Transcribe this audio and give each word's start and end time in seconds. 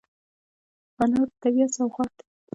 انار 1.01 1.27
د 1.29 1.31
طبیعت 1.43 1.71
سوغات 1.77 2.11
دی. 2.17 2.25